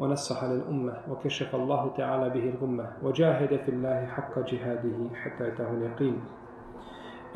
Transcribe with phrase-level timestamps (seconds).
[0.00, 6.20] ونصح للأمة وكشف الله تعالى به الغمة وجاهد في الله حق جهاده حتى أتاه اليقين.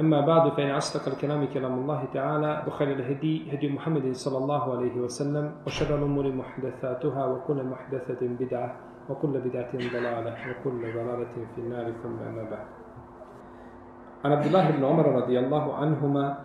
[0.00, 4.96] أما بعد فإن أصدق الكلام كلام الله تعالى وخير الهدي هدي محمد صلى الله عليه
[5.00, 8.76] وسلم وشر الأمور محدثاتها وكل محدثة بدعة
[9.10, 12.66] وكل بدعة ضلالة وكل ضلالة في النار ثم أما بعد.
[14.24, 16.38] عن عبد الله بن عمر رضي الله عنهما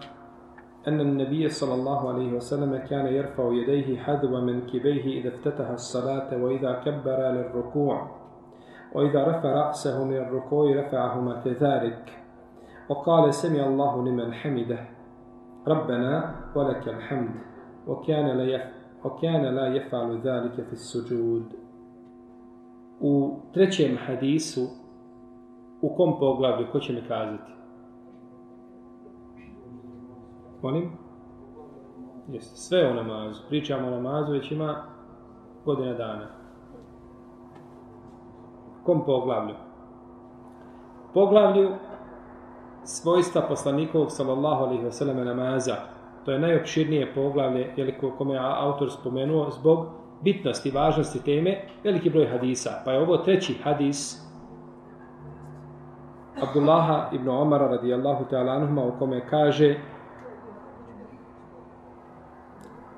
[0.87, 6.81] أن النبي صلى الله عليه وسلم كان يرفع يديه حذو منكبيه إذا افتتح الصلاة وإذا
[6.85, 8.07] كبر للركوع
[8.95, 12.19] وإذا رفع رأسه من الركوع رفعهما كذلك
[12.89, 14.79] وقال سمع الله لمن حمده
[15.67, 17.35] ربنا ولك الحمد
[17.87, 18.69] وكان لا
[19.05, 21.63] وكان لا يفعل ذلك في السجود
[22.99, 24.61] U trećem hadisu,
[25.81, 26.67] u kom poglavlju?
[30.63, 30.91] Molim?
[32.27, 33.41] Jeste, sve o namazu.
[33.49, 34.75] Pričamo o namazu, već ima
[35.65, 36.27] godina dana.
[38.83, 39.55] Kom poglavlju?
[41.13, 41.69] Poglavlju
[42.83, 45.75] svojstva poslanikovog sallallahu alaihi wasallam namaza.
[46.25, 49.85] To je najopširnije poglavlje, je kome je autor spomenuo, zbog
[50.21, 52.81] bitnosti, važnosti teme, veliki broj hadisa.
[52.85, 54.23] Pa je ovo treći hadis
[56.41, 59.75] Abdullaha ibn Omara radijallahu ta'ala anhuma u kome kaže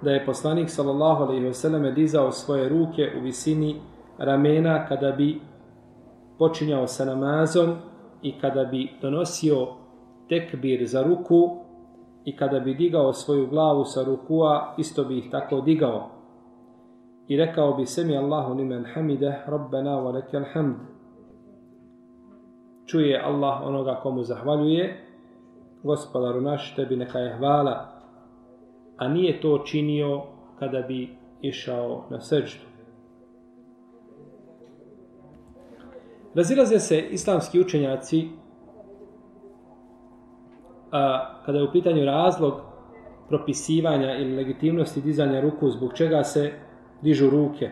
[0.05, 3.75] da je poslanik sallallahu alejhi ve selleme dizao svoje ruke u visini
[4.17, 5.41] ramena kada bi
[6.39, 7.75] počinjao sa namazom
[8.21, 9.67] i kada bi donosio
[10.29, 11.57] tekbir za ruku
[12.25, 16.09] i kada bi digao svoju glavu sa rukua, isto bi ih tako digao.
[17.27, 20.75] I rekao bi se mi Allahu nimen hamide, rabbena wa lekal hamd.
[22.85, 25.05] Čuje Allah onoga komu zahvaljuje,
[25.83, 27.94] gospodaru naš, tebi neka je hvala,
[28.97, 30.21] a nije to činio
[30.59, 31.09] kada bi
[31.41, 32.57] išao na srđu.
[36.35, 38.29] Razilaze se islamski učenjaci
[40.91, 42.53] a, kada je u pitanju razlog
[43.29, 46.51] propisivanja ili legitimnosti dizanja ruku zbog čega se
[47.01, 47.69] dižu ruke.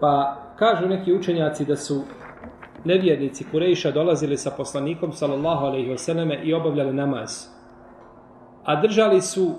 [0.00, 2.02] Pa kažu neki učenjaci da su
[2.84, 7.46] nevjernici Kurejša dolazili sa poslanikom sallallahu alejhi ve i obavljali namaz.
[8.64, 9.50] A držali su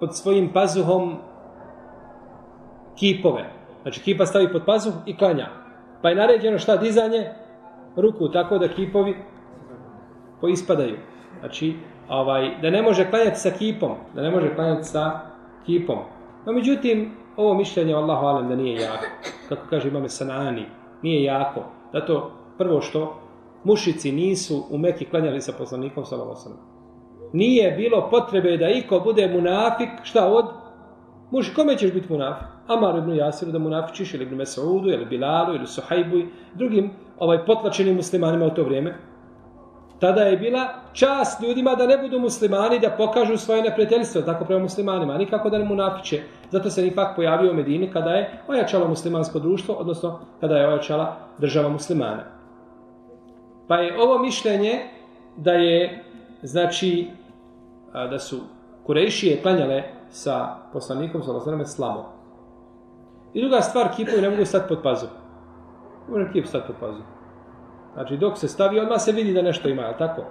[0.00, 1.16] pod svojim pazuhom
[2.98, 3.44] kipove.
[3.82, 5.48] Znači kipa stavi pod pazuh i klanja.
[6.02, 7.30] Pa je naređeno šta dizanje
[7.96, 9.16] ruku tako da kipovi
[10.40, 10.96] poispadaju.
[11.40, 11.74] Znači,
[12.08, 15.20] ovaj, da ne može klanjati sa kipom, da ne može klanjati sa
[15.66, 15.98] kipom.
[16.46, 19.06] No, međutim, ovo mišljenje Allahu alem da nije jako.
[19.48, 20.66] Kako kaže imame Sanani,
[21.02, 21.60] nije jako.
[21.92, 23.20] Zato, prvo što,
[23.64, 26.75] mušici nisu u Meki klanjali sa poslanikom sallallahu
[27.32, 30.44] Nije bilo potrebe da iko bude munafik, šta od?
[31.30, 32.46] Muži, kome ćeš biti munafik?
[32.66, 36.22] Amar ibn Jasiru da munafičiš, ili ibn Mesaudu, ili Bilalu, ili Suhajbu,
[36.54, 38.94] drugim ovaj potlačenim muslimanima u to vrijeme.
[40.00, 44.62] Tada je bila čast ljudima da ne budu muslimani, da pokažu svoje neprijateljstvo, tako prema
[44.62, 46.22] muslimanima, nikako da ne munafiče.
[46.50, 51.16] Zato se ipak pojavio u Medini kada je ojačalo muslimansko društvo, odnosno kada je ojačala
[51.38, 52.24] država muslimana.
[53.68, 54.80] Pa je ovo mišljenje
[55.36, 56.04] da je,
[56.46, 57.10] znači,
[57.92, 58.40] da su
[58.86, 62.12] Kurejšije klanjale sa poslanikom sa Lazareme slamo.
[63.34, 65.06] I druga stvar, kipovi ne mogu stati pod pazu.
[66.08, 67.02] Može kip stati pod pazu.
[67.94, 70.22] Znači, dok se stavi, odmah se vidi da nešto ima, je tako?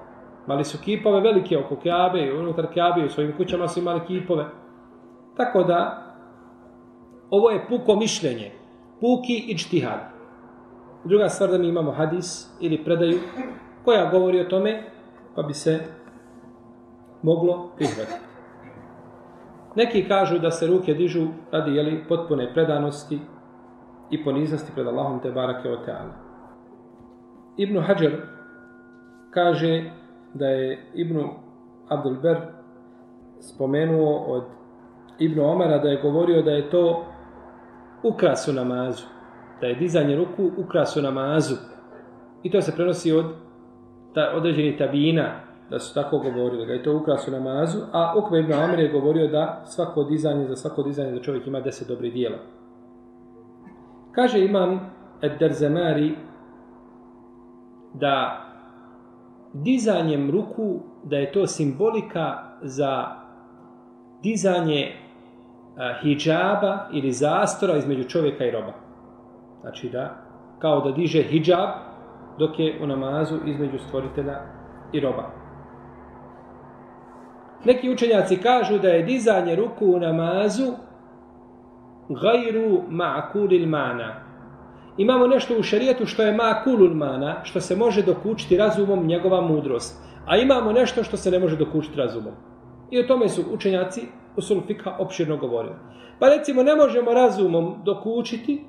[0.47, 4.45] Mali su kipove velike oko Kjabe i unutar Kjabe u svojim kućama su imali kipove.
[5.37, 6.03] Tako da,
[7.29, 8.51] ovo je puko mišljenje.
[9.01, 9.99] Puki i čtihad.
[11.03, 13.19] Druga stvar da mi imamo hadis ili predaju
[13.85, 14.83] koja govori o tome,
[15.35, 15.79] pa bi se
[17.25, 18.25] moglo prihvatiti.
[19.75, 23.19] Neki kažu da se ruke dižu radi jeli, potpune predanosti
[24.11, 26.13] i poniznosti pred Allahom te barake o teala.
[27.57, 28.11] Ibnu Hajar
[29.31, 29.91] kaže
[30.33, 31.29] da je Ibnu
[31.89, 32.37] Abdul Ber
[33.39, 34.43] spomenuo od
[35.19, 37.05] Ibnu Omara da je govorio da je to
[38.03, 39.05] ukras u namazu.
[39.61, 41.55] Da je dizanje ruku ukras u namazu.
[42.43, 43.25] I to se prenosi od
[44.13, 48.39] ta, određenih tabina da su tako govorili, da je to ukras u namazu, a Ukve
[48.39, 52.13] ibn Amir je govorio da svako dizanje, za svako dizanje da čovjek ima deset dobrih
[52.13, 52.37] dijela.
[54.11, 54.79] Kaže imam
[55.21, 56.15] Ed-Derzemari
[57.93, 58.41] da
[59.53, 63.05] dizanjem ruku, da je to simbolika za
[64.23, 64.91] dizanje
[66.01, 68.73] hijjaba ili zastora između čovjeka i roba.
[69.61, 70.15] Znači da,
[70.59, 71.69] kao da diže hijjab
[72.39, 74.41] dok je u namazu između stvoritelja
[74.91, 75.44] i roba.
[77.65, 80.71] Neki učenjaci kažu da je dizanje ruku u namazu
[82.09, 84.13] gajru ma'kulil mana.
[84.97, 90.03] Imamo nešto u šarijetu što je ma'kulul mana, što se može dokučiti razumom njegova mudrost.
[90.27, 92.33] A imamo nešto što se ne može dokučiti razumom.
[92.91, 94.01] I o tome su učenjaci
[94.37, 95.75] u sulfika opširno govorili.
[96.19, 98.65] Pa recimo ne možemo razumom dokučiti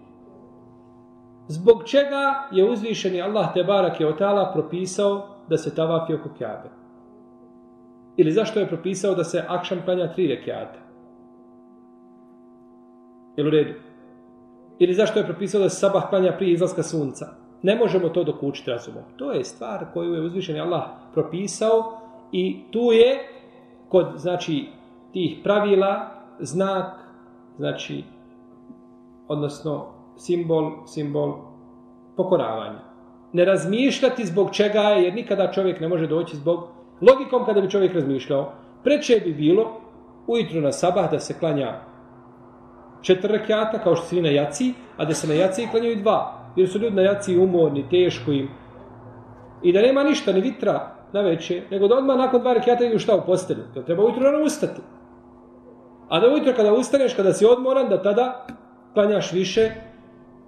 [1.48, 6.85] zbog čega je uzvišeni Allah te barak je otala propisao da se tavafi oko kjabe.
[8.16, 10.78] Ili zašto je propisao da se akšam klanja tri rekiata.
[13.36, 13.74] Jel u redu?
[14.78, 17.26] Ili zašto je propisao da se sabah klanja prije izlaska sunca?
[17.62, 19.02] Ne možemo to dokučiti razumom.
[19.16, 20.82] To je stvar koju je uzvišeni Allah
[21.12, 21.98] propisao
[22.32, 23.18] i tu je
[23.88, 24.66] kod znači
[25.12, 26.94] tih pravila znak
[27.56, 28.04] znači
[29.28, 29.86] odnosno
[30.16, 31.34] simbol simbol
[32.16, 32.80] pokoravanja.
[33.32, 37.70] Ne razmišljati zbog čega je, jer nikada čovjek ne može doći zbog logikom kada bi
[37.70, 38.52] čovjek razmišljao.
[38.84, 39.80] Preče bi bilo
[40.26, 41.80] ujutru na sabah da se klanja
[43.02, 46.32] četiri rekiata, kao što se na jaci, a da se na jaci klanjaju dva.
[46.56, 48.48] Jer su ljudi na jaci umorni, teško im.
[49.62, 52.98] I da nema ništa, ni vitra na veće, nego da odmah nakon dva rekiata idu
[52.98, 53.62] šta u postelju.
[53.74, 54.80] Da treba ujutru rano ustati.
[56.08, 58.46] A da ujutro kada ustaneš, kada si odmoran, da tada
[58.94, 59.70] klanjaš više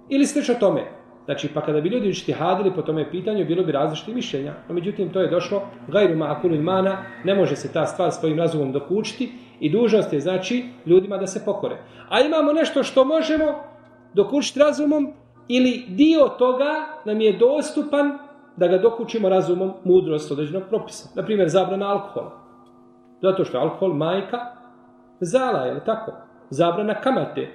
[0.09, 0.98] ili slično tome.
[1.29, 4.53] Znači, pa kada bi ljudi hadili po tome pitanju, bilo bi različite mišljenja.
[4.67, 8.71] No, međutim, to je došlo, gajru ma'akulin mana, ne može se ta stvar svojim razumom
[8.71, 11.77] dokučiti i dužnost je, znači, ljudima da se pokore.
[12.09, 13.45] A imamo nešto što možemo
[14.13, 15.13] dokučiti razumom
[15.47, 16.71] ili dio toga
[17.05, 18.17] nam je dostupan
[18.57, 21.09] da ga dokučimo razumom mudrost određenog propisa.
[21.15, 22.31] Naprimjer, zabrana alkohola.
[23.21, 24.37] Zato što je alkohol majka
[25.19, 26.11] zala, je li tako?
[26.49, 27.47] Zabrana kamate,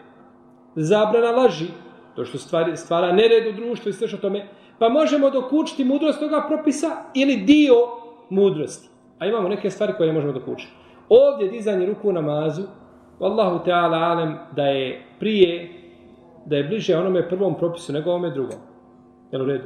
[0.77, 1.67] zabrana laži,
[2.17, 4.47] to što stvari, stvara nered u društvu i sve tome,
[4.79, 7.75] pa možemo dokučiti mudrost toga propisa ili dio
[8.31, 8.89] mudrosti.
[9.19, 10.73] A imamo neke stvari koje ne možemo dokučiti.
[11.09, 12.63] Ovdje dizanje ruku u namazu,
[13.21, 15.69] Allahu Teala alem da je prije,
[16.47, 18.59] da je bliže onome prvom propisu nego ovome drugom.
[19.33, 19.65] Jel u redu?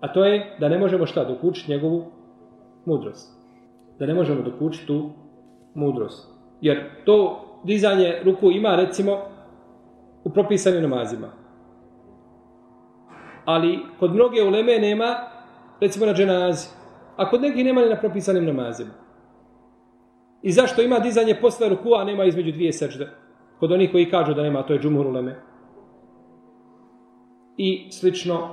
[0.00, 2.04] A to je da ne možemo šta dokučiti njegovu
[2.84, 3.36] mudrost.
[3.98, 5.10] Da ne možemo dokučiti tu
[5.74, 6.28] mudrost.
[6.60, 9.18] Jer to dizanje ruku ima recimo
[10.24, 11.45] u propisanim namazima
[13.46, 15.14] ali kod mnoge uleme nema,
[15.80, 16.68] recimo na dženazi,
[17.16, 18.90] a kod nekih nema ni na propisanim namazima.
[20.42, 23.08] I zašto ima dizanje posle ruku, a nema između dvije sečde?
[23.58, 25.36] Kod onih koji kažu da nema, to je džumhur uleme.
[27.56, 28.48] I slično,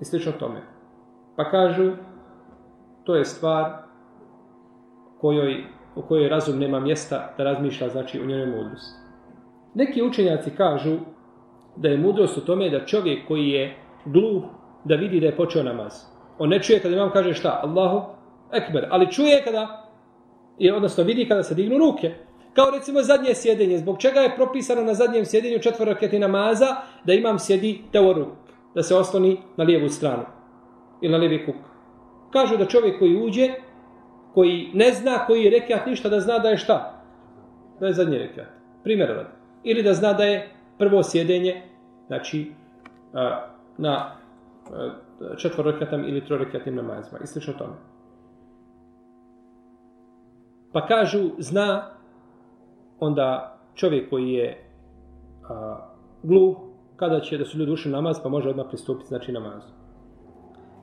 [0.00, 0.62] i slično tome.
[1.36, 1.92] Pa kažu,
[3.04, 3.72] to je stvar
[5.20, 5.64] kojoj,
[5.96, 8.98] u kojoj razum nema mjesta da razmišlja, znači, u njoj mudrosti.
[9.74, 10.96] Neki učenjaci kažu
[11.76, 13.76] da je mudrost u tome da čovjek koji je
[14.12, 14.42] gluh
[14.84, 15.92] da vidi da je počeo namaz.
[16.38, 17.60] On ne čuje kada imam kaže šta?
[17.64, 18.00] Allahu
[18.52, 18.86] ekber.
[18.90, 19.90] Ali čuje kada,
[20.76, 22.14] odnosno vidi kada se dignu ruke.
[22.52, 23.78] Kao recimo zadnje sjedenje.
[23.78, 26.66] Zbog čega je propisano na zadnjem sjedenju četvoroketi namaza
[27.04, 28.28] da imam sjedi teoruk.
[28.74, 30.24] Da se osloni na lijevu stranu.
[31.00, 31.56] Ili na lijevi kuk.
[32.32, 33.48] Kažu da čovjek koji uđe,
[34.34, 37.04] koji ne zna koji je rekiat ništa, da zna da je šta?
[37.80, 38.46] Da je zadnji rekiat.
[38.84, 39.26] Primjer rad.
[39.64, 41.62] Ili da zna da je prvo sjedenje,
[42.06, 42.52] znači,
[43.78, 47.18] na e, četvorokatnim ili trorokatnim namazima.
[47.24, 47.74] I slično tome.
[50.72, 51.90] Pa kažu, zna
[52.98, 54.64] onda čovjek koji je
[55.48, 55.76] a,
[56.22, 56.56] gluh,
[56.96, 59.68] kada će da su ljudi ušli namaz, pa može odmah pristupiti znači namazu.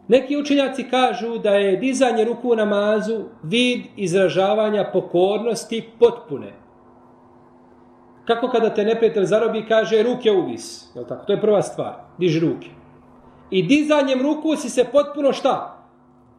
[0.08, 6.54] Neki učenjaci kažu da je dizanje ruku u namazu vid izražavanja pokornosti potpune.
[8.26, 10.96] Kako kada te neprijatelj zarobi, kaže ruke uvis.
[10.96, 11.26] Je tako?
[11.26, 11.94] To je prva stvar.
[12.18, 12.68] Diži ruke.
[13.50, 15.86] I dizanjem ruku si se potpuno šta?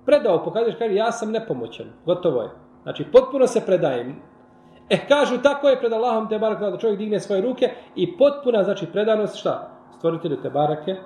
[0.05, 1.87] Predao, pokazuješ, kaže, ja sam nepomoćan.
[2.07, 2.51] Gotovo je.
[2.83, 4.17] Znači, potpuno se predajem.
[4.89, 8.65] E, kažu, tako je pred Allahom te barak, da čovjek digne svoje ruke i potpuna,
[8.65, 9.71] znači, predanost šta?
[9.99, 10.97] Stvoritelju te barake,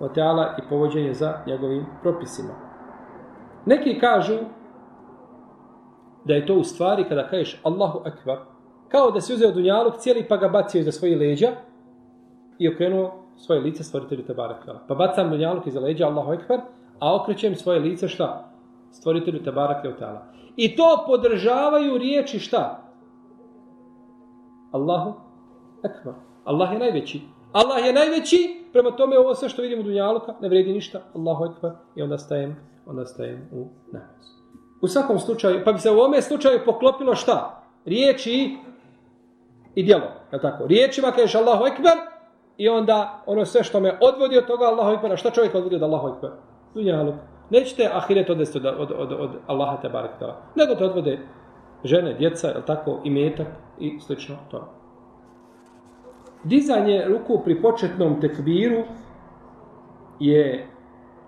[0.00, 2.54] oteala i povođenje za njegovim propisima.
[3.66, 4.38] Neki kažu
[6.24, 8.38] da je to u stvari kada kažeš Allahu akbar,
[8.88, 11.48] kao da si uzeo dunjaluk cijeli pa ga bacio iza svojih leđa
[12.58, 14.80] i okrenuo svoje lice stvoritelju te barakala.
[14.88, 16.60] Pa bacam dunjaluk iza leđa Allahu Ekber,
[16.98, 18.50] a okrećem svoje lice šta?
[18.90, 20.26] Stvoritelju te barakala.
[20.56, 22.82] I to podržavaju riječi šta?
[24.72, 25.12] Allahu
[25.84, 26.12] Ekber.
[26.44, 27.20] Allah je najveći.
[27.52, 31.00] Allah je najveći, prema tome ovo sve što vidimo dunjaluka ne vredi ništa.
[31.14, 31.70] Allahu Ekber.
[31.94, 34.26] I onda stajem onda stajem u namaz.
[34.80, 37.62] U svakom slučaju, pa bi se u ovome slučaju poklopilo šta?
[37.84, 38.56] Riječi
[39.74, 40.06] i djelo.
[40.32, 40.66] Je tako?
[40.66, 42.15] Riječima kažeš Allahu Ekber
[42.56, 45.18] i onda ono sve što me odvodi od toga Allahu Ekber.
[45.18, 46.30] Šta čovjek odvodi od Allahu Ekber?
[46.74, 47.14] Dunjaluk.
[47.50, 50.10] Nećete ahiret odvesti od, od, od, od Allaha te barek
[50.54, 51.18] Nego te odvode
[51.84, 53.46] žene, djeca, je tako, i metak
[53.80, 54.68] i slično to.
[56.44, 58.82] Dizanje ruku pri početnom tekbiru
[60.20, 60.68] je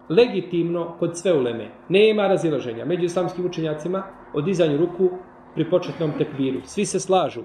[0.09, 1.69] legitimno kod sve uleme.
[1.89, 4.03] Nema razilaženja među islamskim učenjacima
[4.35, 5.09] o dizanju ruku
[5.55, 6.61] pri početnom tekbiru.
[6.65, 7.43] Svi se slažu.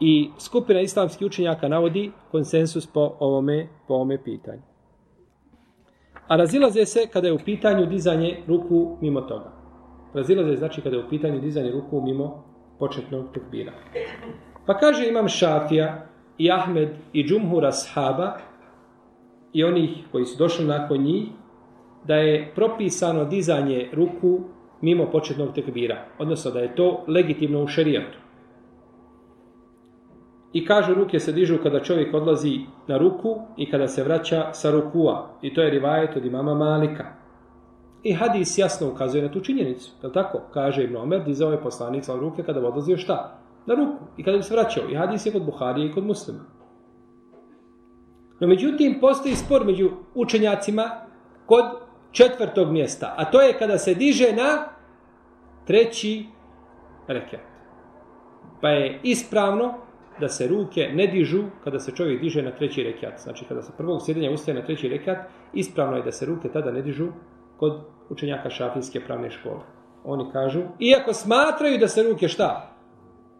[0.00, 4.62] I skupina islamskih učenjaka navodi konsensus po ovome, po ovome pitanju.
[6.28, 9.52] A razilaze se kada je u pitanju dizanje ruku mimo toga.
[10.14, 12.44] Razilaze znači kada je u pitanju dizanje ruku mimo
[12.78, 13.72] početnog tekbira.
[14.66, 16.06] Pa kaže imam Šafija
[16.38, 18.36] i Ahmed i Džumhura Shaba
[19.52, 21.28] i onih koji su došli nakon njih,
[22.04, 24.40] da je propisano dizanje ruku
[24.80, 26.04] mimo početnog tekbira.
[26.18, 28.18] Odnosno da je to legitimno u šerijatu.
[30.56, 34.70] I kažu ruke se dižu kada čovjek odlazi na ruku i kada se vraća sa
[34.70, 35.28] rukua.
[35.42, 37.04] I to je rivajet od imama Malika.
[38.02, 39.90] I hadis jasno ukazuje na tu činjenicu.
[40.02, 40.40] Je tako?
[40.54, 43.38] Kaže Ibn Omer, dizao je poslanik sa ruke kada bi odlazio šta?
[43.66, 44.04] Na ruku.
[44.16, 44.88] I kada bi se vraćao.
[44.90, 46.40] I hadis je kod Buharije i kod muslima.
[48.40, 50.90] No međutim, postoji spor među učenjacima
[51.46, 51.64] kod
[52.12, 53.14] četvrtog mjesta.
[53.18, 54.68] A to je kada se diže na
[55.66, 56.26] treći
[57.08, 57.40] rekat.
[58.60, 59.85] Pa je ispravno
[60.20, 63.18] da se ruke ne dižu kada se čovjek diže na treći rekat.
[63.18, 65.18] Znači kada se prvog sjedenja ustaje na treći rekat,
[65.52, 67.08] ispravno je da se ruke tada ne dižu
[67.56, 67.80] kod
[68.10, 69.60] učenjaka šafijske pravne škole.
[70.04, 72.72] Oni kažu, iako smatraju da se ruke šta?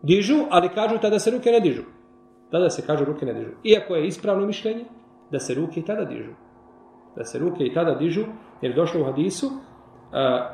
[0.03, 1.83] Dižu, ali kažu tada se ruke ne dižu.
[2.51, 3.51] Tada se kažu ruke ne dižu.
[3.65, 4.85] Iako je ispravno mišljenje
[5.31, 6.33] da se ruke i tada dižu.
[7.17, 8.25] Da se ruke i tada dižu,
[8.63, 9.53] jer je došlo u hadisu uh,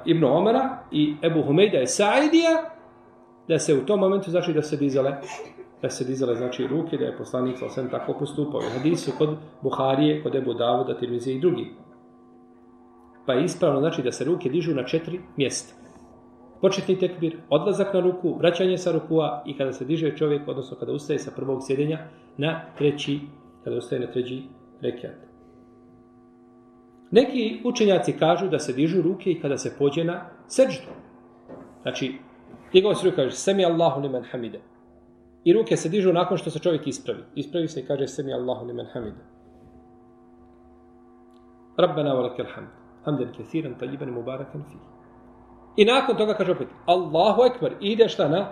[0.04, 2.72] Ibn Omara i Ebu Humejda je Saidija,
[3.48, 5.16] da se u tom momentu znači da se dizale
[5.82, 8.60] da se dizale znači ruke, da je poslanik sa osam tako postupao.
[8.60, 11.70] U hadisu kod Buharije, kod Ebu Davuda, Tirmizi i drugi.
[13.26, 15.74] Pa je ispravno znači da se ruke dižu na četiri mjesta.
[16.60, 20.92] Početni tekbir, odlazak na ruku, vraćanje sa rukua i kada se diže čovjek, odnosno kada
[20.92, 21.98] ustaje sa prvog sjedenja,
[22.36, 23.20] na treći,
[23.64, 24.42] kada ustaje na treći
[24.80, 25.16] rekiat.
[27.10, 30.88] Neki učenjaci kažu da se dižu ruke i kada se pođe na seđdu.
[31.82, 32.14] Znači,
[32.74, 34.60] njegov se kaže, semi Allahu liman hamide.
[35.44, 37.22] I ruke se dižu nakon što se čovjek ispravi.
[37.34, 39.24] Ispravi se i kaže semi Allahu liman hamide.
[41.76, 42.68] Rabbana wa lakal hamd.
[43.04, 44.92] Hamdan kathiran tayyiban mubarakan fihi.
[45.76, 47.72] I nakon toga kaže opet Allahu ekber.
[47.80, 48.46] I ide šta na?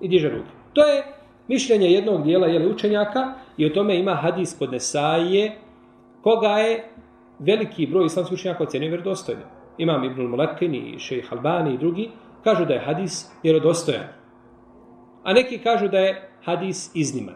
[0.00, 0.50] I diže ruke.
[0.72, 1.04] To je
[1.48, 5.58] mišljenje jednog dijela jeli, učenjaka i o tome ima hadis kod Nesaije
[6.22, 6.88] koga je
[7.38, 9.42] veliki broj islamskih učenjaka ocenio vjerodostojno.
[9.78, 12.10] Imam Ibn Mulakin i Šejh Albani i drugi
[12.44, 14.23] kažu da je hadis vjerodostojan.
[15.24, 17.34] A neki kažu da je hadis izniman.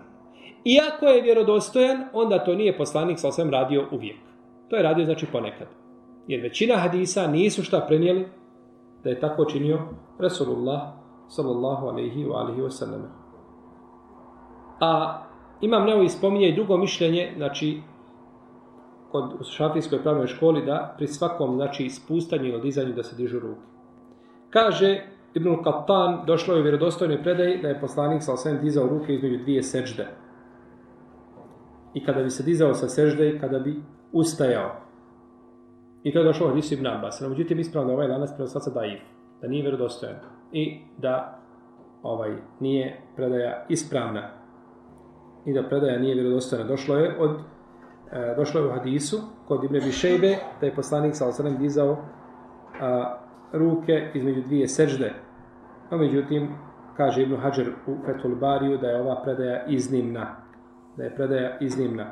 [0.64, 4.16] Iako je vjerodostojan, onda to nije poslanik sa osvijem radio uvijek.
[4.68, 5.66] To je radio znači ponekad.
[6.26, 8.28] Jer većina hadisa nisu šta prenijeli
[9.04, 9.78] da je tako činio
[10.18, 10.80] Rasulullah
[11.28, 13.02] sallallahu alaihi wa alihi wa sallam.
[14.80, 15.22] A
[15.60, 17.80] imam nevo spominje i drugo mišljenje, znači
[19.12, 23.38] kod u šafijskoj pravnoj školi da pri svakom znači spustanju ili dizanju da se dižu
[23.38, 23.60] ruke.
[24.50, 29.14] Kaže Ibn Qattan došlo je u vjerodostojnoj predaji da je poslanik sa osvijem dizao ruke
[29.14, 30.06] između dvije sežde.
[31.94, 33.82] I kada bi se dizao sa sežde i kada bi
[34.12, 34.70] ustajao.
[36.02, 37.20] I to je došlo od Isu ibn Abbas.
[37.20, 39.00] No, međutim, ispravno ovaj danas prenosaca daif.
[39.40, 40.16] Da nije vjerodostojan.
[40.52, 41.38] I da
[42.02, 44.30] ovaj nije predaja ispravna.
[45.46, 46.64] I da predaja nije vjerodostojna.
[46.64, 47.30] Došlo je od
[48.12, 49.16] e, došlo je u hadisu
[49.48, 51.96] kod Ibn Bišejbe da je poslanik sa osvijem dizao
[52.80, 53.18] a,
[53.52, 55.12] ruke između dvije sežde.
[55.90, 56.48] No, međutim,
[56.96, 60.26] kaže Ibn Hajar u Fethul Bariju da je ova predaja iznimna.
[60.96, 62.06] Da je predaja iznimna.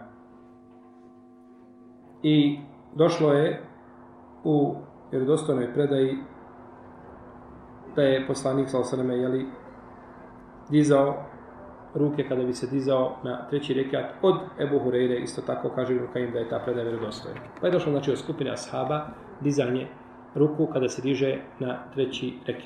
[2.23, 2.59] I
[2.95, 3.61] došlo je
[4.45, 4.77] u
[5.11, 6.19] vjerodostojnoj predaji
[7.97, 9.47] da je poslanik sa osaname jeli,
[10.71, 11.15] dizao
[11.95, 16.07] ruke kada bi se dizao na treći rekat od Ebu Hureyre, isto tako kaže Ibn
[16.13, 17.41] Kajim da je ta predaja vjerodostojna.
[17.61, 19.07] Pa je došlo znači od skupine ashaba
[19.41, 19.89] dizanje
[20.37, 22.65] ruku kada se diže na treći rekat.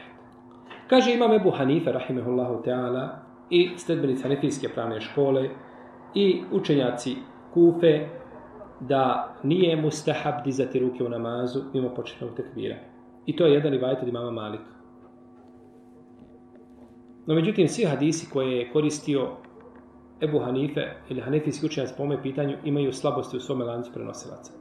[0.88, 3.08] Kaže imam Ebu Hanife, rahimehullahu ta'ala,
[3.50, 5.48] i stedbenici Hanefijske pravne škole,
[6.14, 7.16] i učenjaci
[7.54, 8.06] Kufe,
[8.80, 12.76] da nije mustahab dizati ruke u namazu mimo početnog tekbira.
[13.26, 14.70] I to je jedan rivajt od imama Malika.
[17.26, 19.28] No međutim, svi hadisi koje je koristio
[20.20, 24.52] Ebu Hanife ili Hanefijski učenjac po ome pitanju imaju slabosti u svome lancu prenosilaca.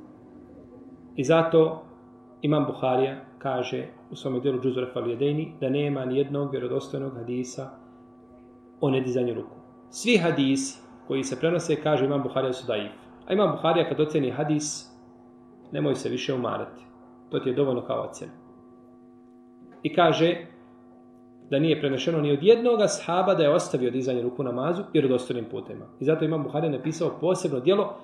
[1.15, 1.83] I zato
[2.41, 7.69] Imam Buharija kaže u svom dijelu Džuzure Falijedejni da nema ni jednog vjerodostojnog hadisa
[8.81, 9.55] o nedizanju ruku.
[9.89, 12.91] Svi hadisi koji se prenose, kaže Imam Buharija su daif.
[13.27, 14.89] A Imam Buharija kad oceni hadis,
[15.71, 16.81] nemoj se više umarati.
[17.29, 18.29] To ti je dovoljno kao ocen.
[19.83, 20.35] I kaže
[21.49, 25.85] da nije prenešeno ni od jednoga sahaba da je ostavio dizanje ruku namazu vjerodostojnim putima.
[25.99, 27.95] I zato Imam Buharija napisao posebno dijelo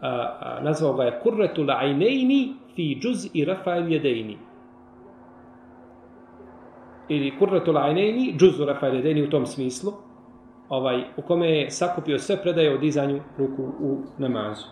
[0.00, 4.38] a, nazvao ga je Kurretu la'ajnejni fi džuz i rafael jedejni.
[7.08, 9.92] Ili Kurretu la'ajnejni, džuzu rafael jedejni u tom smislu,
[10.68, 14.66] ovaj, u kome je sakupio sve predaje o dizanju ruku u namazu.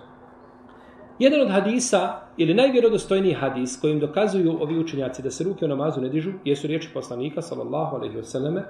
[1.18, 6.00] Jedan od hadisa, ili najvjerodostojniji hadis kojim dokazuju ovi učenjaci da se ruke u namazu
[6.00, 8.62] ne dižu, jesu riječi poslanika, sallallahu alaihi wasallam,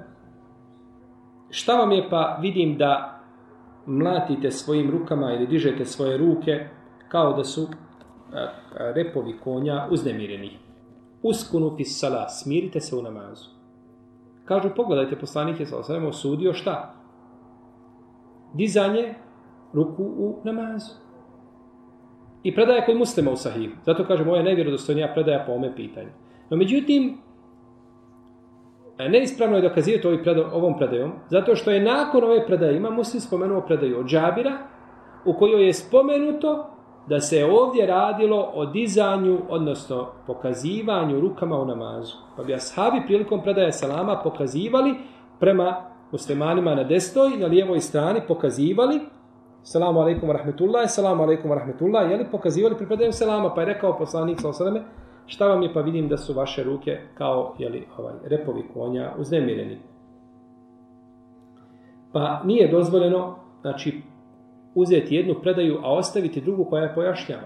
[1.51, 3.21] šta vam je pa vidim da
[3.87, 6.67] mlatite svojim rukama ili dižete svoje ruke
[7.09, 7.69] kao da su
[8.95, 10.51] repovi konja uznemireni.
[11.23, 13.51] Uskunu fis sala, smirite se u namazu.
[14.45, 16.95] Kažu, pogledajte, poslanik je sa osvijem osudio šta?
[18.55, 19.15] Dizanje
[19.73, 20.93] ruku u namazu.
[22.43, 23.75] I predaje kod muslima u sahihu.
[23.87, 26.09] Zato kaže, moja najvjerodostojnija predaja po ome pitanju.
[26.51, 27.19] No međutim,
[28.99, 33.21] neispravno je dokazivati ovaj predo, ovom predajom, zato što je nakon ove predaje, ima muslim
[33.21, 34.59] spomenuo predaju od Džabira,
[35.25, 36.78] u kojoj je spomenuto
[37.09, 42.17] da se ovdje radilo o dizanju, odnosno pokazivanju rukama u namazu.
[42.37, 44.95] Pa bi ashabi prilikom predaje salama pokazivali
[45.41, 45.77] prema
[46.13, 49.01] muslimanima na desnoj, na lijevoj strani, pokazivali
[49.63, 53.67] Salamu alaikum wa rahmetullahi, salamu alaikum wa rahmetullahi, jeli pokazivali pri predajem salama, pa je
[53.67, 54.83] rekao poslanik sa osaleme,
[55.27, 59.79] šta vam je pa vidim da su vaše ruke kao jeli, ovaj, repovi konja uznemireni.
[62.13, 64.03] Pa nije dozvoljeno znači,
[64.81, 67.43] uzeti jednu predaju, a ostaviti drugu koja je pojašnjava.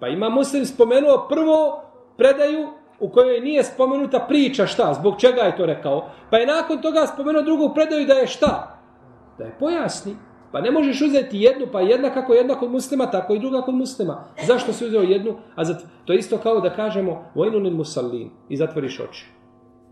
[0.00, 1.82] Pa ima muslim spomenuo prvo
[2.16, 2.68] predaju
[3.00, 6.08] u kojoj nije spomenuta priča šta, zbog čega je to rekao.
[6.30, 8.80] Pa je nakon toga spomenuo drugu predaju da je šta?
[9.38, 10.16] Da je pojasni.
[10.52, 13.74] Pa ne možeš uzeti jednu, pa jedna kako jedna kod muslima, tako i druga kod
[13.74, 14.24] muslima.
[14.46, 15.34] Zašto si uzeo jednu?
[15.54, 19.26] A zat, to je isto kao da kažemo vojnunin musallin i zatvoriš oči.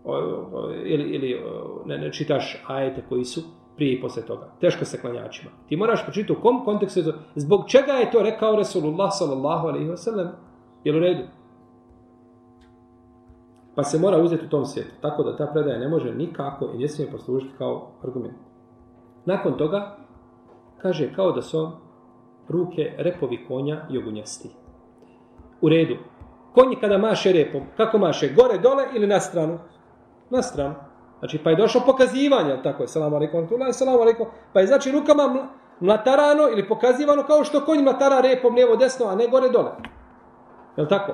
[0.03, 1.41] O, o, ili ili
[1.85, 3.41] ne, ne čitaš ajete koji su
[3.75, 4.49] prije i posle toga.
[4.59, 5.51] Teško se klanjačima.
[5.67, 7.13] Ti moraš pročitati u kom kontekstu.
[7.35, 10.27] Zbog čega je to rekao Resulullah sallallahu alaihi wa sallam?
[10.83, 11.23] Jel u redu?
[13.75, 14.91] Pa se mora uzeti u tom svijetu.
[15.01, 18.37] Tako da ta predaja ne može nikako i ne smije poslužiti kao argument.
[19.25, 19.97] Nakon toga,
[20.77, 21.71] kaže kao da su
[22.47, 24.49] ruke repovi konja i ogunjasti.
[25.61, 25.95] U redu.
[26.53, 28.33] Konji kada maše repom, kako maše?
[28.33, 29.59] Gore, dole ili na stranu?
[30.29, 30.75] Na stranu.
[31.25, 35.47] Znači, pa je došlo pokazivanje, tako je, salamu alaikum, salamu alaikum, pa je znači rukama
[35.79, 39.71] mlatarano ili pokazivano kao što konj mlatara repom lijevo desno, a ne gore dole.
[40.77, 41.13] Je li tako?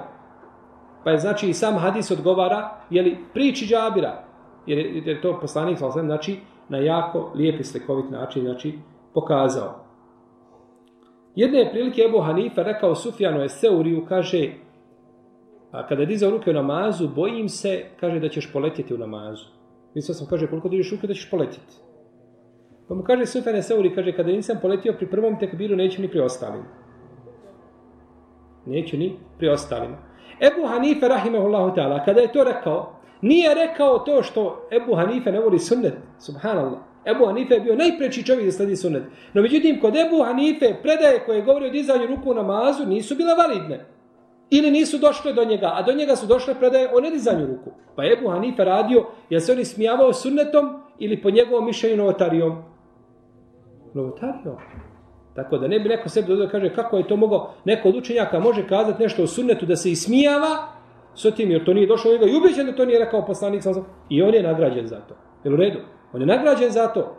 [1.04, 4.24] Pa je znači i sam hadis odgovara, je li priči džabira,
[4.65, 8.80] jer je to poslanik, znači, na jako lijep i slikovit način, znači,
[9.13, 9.76] pokazao.
[11.36, 14.50] Jedne je prilike Ebu Hanife rekao Sufjanu Eseuriju, kaže,
[15.71, 19.61] a kada je dizao ruke u namazu, bojim se, kaže, da ćeš poletjeti u namazu.
[19.93, 21.75] Mislio sam, kaže, koliko dižeš ruke, da ćeš poletjeti.
[22.88, 26.19] Pa mu kaže Sufjan Eseuri, kaže, kada nisam poletio pri prvom tekbiru, neću ni pri
[26.19, 26.63] ostalim.
[28.65, 29.49] Neću ni pri.
[30.41, 35.39] Ebu Hanife, rahimahullahu ta'ala, kada je to rekao, nije rekao to što Ebu Hanife ne
[35.39, 36.80] voli sunnet, subhanallah.
[37.06, 39.04] Ebu Hanife je bio najpreći čovjek da sledi sunnet.
[39.34, 43.34] No međutim, kod Ebu Hanife predaje koje govori o dizanju ruku u namazu nisu bile
[43.36, 43.86] validne.
[44.54, 47.72] Ili nisu došle do njega, a do njega su došle predaje o nedizanju ruku.
[47.96, 52.64] Pa Ebu Hanife radio, je se on ismijavao sunnetom ili po njegovom mišljenju novotarijom?
[53.94, 54.56] Novotarijom.
[55.36, 58.40] Tako da ne bi neko sebi dodao kaže kako je to mogao, neko od učenjaka
[58.40, 60.68] može kazati nešto o sunnetu da se ismijava,
[61.16, 63.86] s tim jer to nije došlo njega i ubeđen da to nije rekao poslanik sam
[64.10, 65.16] i on je nagrađen za to.
[65.44, 65.80] Jel u redu?
[66.14, 67.16] On je nagrađen za to.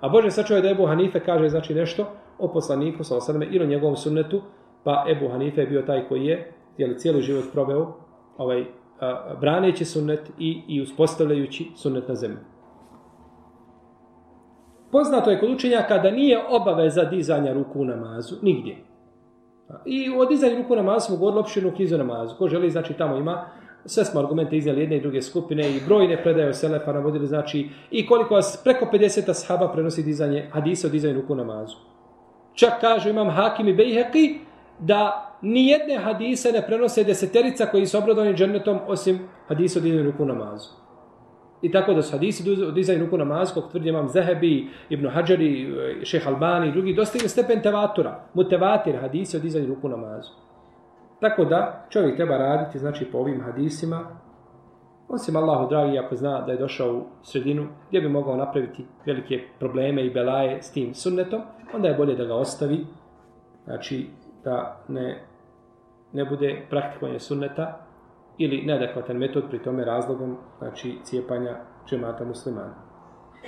[0.00, 2.06] A Bože sačuje da Ebu Hanife kaže znači nešto
[2.38, 4.42] o poslaniku sa osadame ili o njegovom sunnetu,
[4.86, 7.92] pa Ebu Hanife je bio taj koji je jeli, cijeli život proveo
[8.38, 8.64] ovaj,
[9.00, 12.38] a, braneći sunnet i, i uspostavljajući sunnet na zemlju.
[14.92, 18.76] Poznato je kod učenjaka da nije obaveza dizanja ruku u namazu, nigdje.
[19.84, 22.36] I o dizanju ruku u namazu smo govorili opštinu kizu namazu.
[22.38, 23.46] Ko želi, znači tamo ima
[23.84, 27.68] sve smo argumente iznijeli jedne i druge skupine i brojne predaje o Selefa navodili, znači
[27.90, 31.76] i koliko vas preko 50 ashaba prenosi dizanje, hadise o dizanju ruku namazu.
[32.54, 34.45] Čak kažu imam Hakim i Bejheki
[34.78, 40.24] da ni jedne hadise ne prenose deseterica koji su obradovani džennetom osim hadise o ruku
[40.24, 40.70] namazu.
[41.62, 45.74] I tako da su hadisi o dizanju ruku namazu, kog tvrdi imam Zehebi, Ibn Hadžari,
[46.04, 50.32] Šeh Albani i drugi, dostigli stepen tevatura, mutevatir hadise o dizanju ruku namazu.
[51.20, 54.06] Tako da čovjek treba raditi znači po ovim hadisima,
[55.08, 59.40] osim Allahu dragi ako zna da je došao u sredinu gdje bi mogao napraviti velike
[59.58, 61.40] probleme i belaje s tim sunnetom,
[61.74, 62.86] onda je bolje da ga ostavi,
[63.64, 64.06] znači
[64.46, 65.22] da ne,
[66.12, 67.86] ne bude praktikovanje sunneta
[68.38, 71.56] ili neadekvatan metod pri tome razlogom znači cijepanja
[71.88, 72.74] džemata muslimana.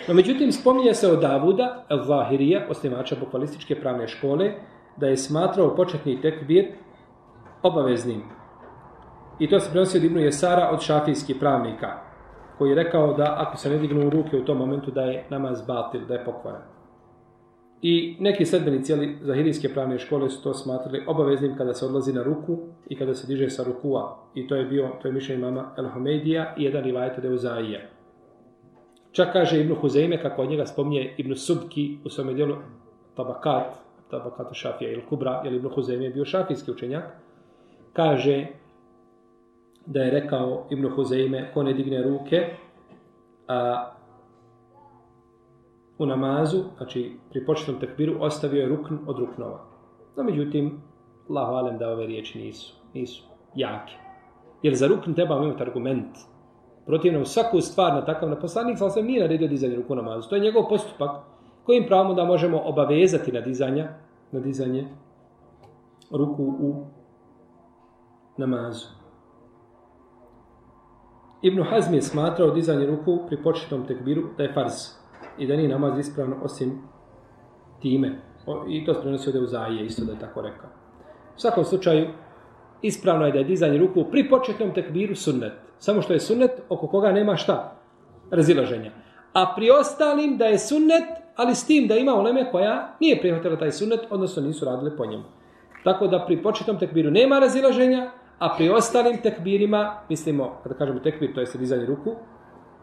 [0.08, 4.52] No međutim, spominje se od Davuda, al-Zahirija, osnivača bukvalističke pravne škole,
[4.96, 6.72] da je smatrao početni tekbir
[7.62, 8.22] obaveznim.
[9.38, 11.88] I to se prenosi od Ibnu Jesara od šafijskih pravnika,
[12.58, 15.66] koji je rekao da ako se ne dignu ruke u tom momentu da je namaz
[15.66, 16.77] batil, da je pokvaren.
[17.82, 22.22] I neki sedbenici ali zahirijske pravne škole su to smatrali obaveznim kada se odlazi na
[22.22, 24.18] ruku i kada se diže sa rukua.
[24.34, 25.86] I to je bio, to je mišljenje mama El
[26.56, 27.80] i jedan rivajta Deuzaija.
[29.12, 32.56] Čak kaže Ibnu Huzeime, kako od njega spominje Ibnu Subki u svome dijelu
[33.16, 33.74] Tabakat,
[34.10, 37.04] Tabakatu Šafija ili Kubra, jer Ibnu Huzeime je bio šafijski učenjak,
[37.92, 38.46] kaže
[39.86, 42.46] da je rekao Ibnu Huzeime, ko ne digne ruke,
[43.48, 43.90] a
[45.98, 49.64] u namazu, znači pri početnom tekbiru, ostavio je rukn od ruknova.
[50.16, 50.82] No, međutim,
[51.30, 53.92] Allah valem da ove riječi nisu, nisu jake.
[54.62, 56.16] Jer za rukn treba imati argument.
[56.86, 60.28] Protivno, svaku stvar na takav naposlanik, ali sam nije naredio dizanje ruku u namazu.
[60.28, 61.10] To je njegov postupak
[61.66, 63.88] kojim pravom da možemo obavezati na dizanje,
[64.32, 64.88] na dizanje
[66.10, 66.86] ruku u
[68.36, 68.86] namazu.
[71.42, 74.72] Ibn Hazm je smatrao dizanje ruku pri početnom tekbiru da je farz
[75.38, 76.78] i da nije namaz ispravno osim
[77.82, 78.20] time.
[78.68, 80.70] I to se prenosi od Euzaije, isto da je tako rekao.
[81.36, 82.08] U svakom slučaju,
[82.82, 85.52] ispravno je da je dizanje ruku pri početnom tekbiru sunnet.
[85.78, 87.76] Samo što je sunnet oko koga nema šta?
[88.30, 88.90] Razilaženja.
[89.32, 91.04] A pri ostalim da je sunnet,
[91.36, 95.06] ali s tim da ima oleme koja nije prihvatila taj sunnet, odnosno nisu radile po
[95.06, 95.24] njemu.
[95.84, 101.34] Tako da pri početnom tekbiru nema razilaženja, a pri ostalim tekbirima, mislimo, kada kažemo tekbir,
[101.34, 102.14] to je dizanje ruku,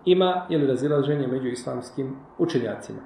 [0.05, 2.99] ima ili razilaženje među islamskim učenjacima.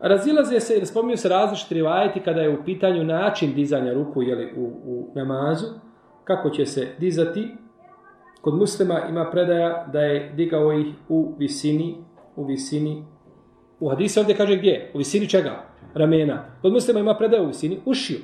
[0.00, 4.52] Razilaze se ili spominju se različiti rivajeti kada je u pitanju način dizanja ruku jeli,
[4.56, 5.66] u, u namazu,
[6.24, 7.48] kako će se dizati.
[8.40, 11.96] Kod muslima ima predaja da je digao ih u visini,
[12.36, 13.04] u visini,
[13.80, 14.90] u hadisu ovdje kaže gdje?
[14.94, 15.64] U visini čega?
[15.94, 16.44] Ramena.
[16.62, 18.18] Kod muslima ima predaja u visini ušiju.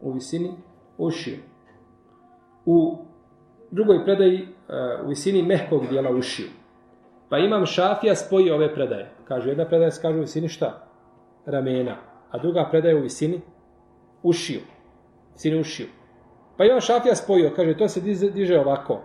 [0.00, 0.50] U visini
[0.98, 1.36] ušiju.
[2.66, 2.98] U
[3.70, 6.48] drugoj predaji uh, u visini mehkog dijela ušiju.
[7.30, 9.10] Pa imam šafija spoji ove predaje.
[9.24, 10.86] Kaže, jedna predaja se kaže u visini šta?
[11.46, 11.96] Ramena.
[12.30, 13.40] A druga predaja u visini
[14.22, 14.60] ušiju.
[15.32, 15.88] Visini ušiju.
[16.56, 17.52] Pa imam šafija spojio.
[17.56, 18.00] Kaže, to se
[18.34, 19.00] diže ovako.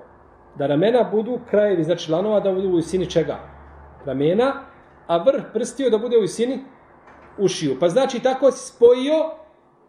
[0.57, 3.37] Da ramena budu krajevi, znači lanova da budu u visini čega?
[4.05, 4.53] Ramena.
[5.07, 6.59] A vrh prstio da bude u visini
[7.37, 7.77] ušiju.
[7.79, 9.31] Pa znači, tako si spojio,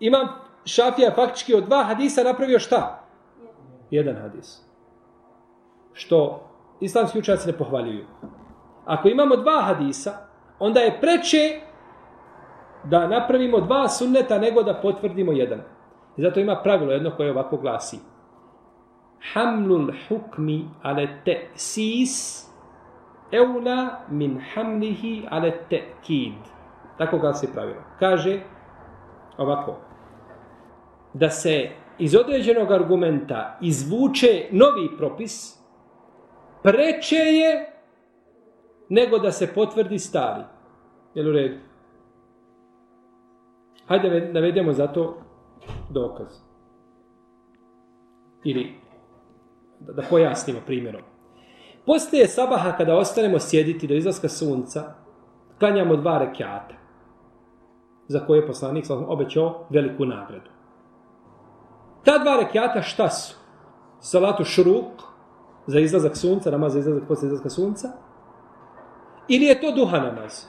[0.00, 0.28] imam
[0.64, 3.04] šafija faktički od dva hadisa napravio šta?
[3.90, 4.62] Jedan hadis.
[5.92, 6.45] Što
[6.80, 8.04] islamski učenjaci ne pohvaljuju.
[8.84, 10.12] Ako imamo dva hadisa,
[10.58, 11.60] onda je preče
[12.84, 15.60] da napravimo dva sunneta nego da potvrdimo jedan.
[16.16, 17.98] I zato ima pravilo jedno koje ovako glasi.
[19.32, 22.46] Hamlul hukmi ale te'sis
[23.32, 26.34] eula min hamlihi ale te'kid.
[26.98, 27.80] Tako glasi pravilo.
[27.98, 28.40] Kaže
[29.38, 29.76] ovako.
[31.14, 35.55] Da se iz određenog argumenta izvuče novi propis,
[36.66, 37.72] preče je
[38.88, 40.42] nego da se potvrdi stari.
[41.14, 41.58] Jel u redu?
[43.86, 45.18] Hajde navedemo za to
[45.90, 46.26] dokaz.
[48.44, 48.74] Ili
[49.80, 51.02] da, da pojasnimo primjerom.
[51.86, 54.94] Postoje sabaha kada ostanemo sjediti do izlaska sunca,
[55.58, 56.74] klanjamo dva rekiata,
[58.08, 60.50] za koje je poslanik obećao veliku nagradu.
[62.04, 63.36] Ta dva rekiata šta su?
[64.00, 65.15] Salatu šruk,
[65.66, 67.88] za izlazak sunca, namaz za izlazak posle izlaska sunca,
[69.28, 70.46] ili je to duha namaz?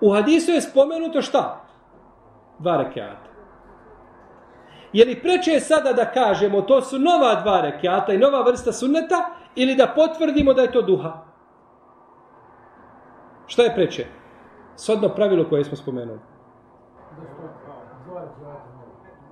[0.00, 1.64] U hadisu je spomenuto šta?
[2.58, 3.30] Dva rekiata.
[4.92, 9.30] Je li preče sada da kažemo to su nova dva rekiata i nova vrsta sunneta
[9.54, 11.12] ili da potvrdimo da je to duha?
[13.46, 14.06] Šta je preče?
[14.76, 16.18] Sodno pravilo koje smo spomenuli.